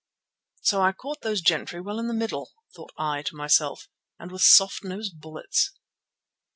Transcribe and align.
"So 0.63 0.81
I 0.81 0.93
caught 0.93 1.21
those 1.21 1.41
gentry 1.41 1.79
well 1.79 1.99
in 1.99 2.07
the 2.07 2.15
middle," 2.15 2.53
thought 2.75 2.91
I 2.97 3.21
to 3.21 3.35
myself, 3.35 3.87
"and 4.17 4.31
with 4.31 4.41
soft 4.41 4.83
nosed 4.83 5.21
bullets!" 5.21 5.73